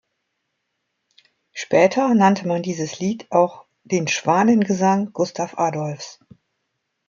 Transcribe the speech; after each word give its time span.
Später 1.53 2.15
nannte 2.15 2.47
man 2.47 2.63
dieses 2.63 2.97
Lied 2.99 3.27
auch 3.31 3.65
den 3.83 4.07
„Schwanengesang 4.07 5.13
Gustav 5.13 5.59
Adolfs“. 5.59 6.19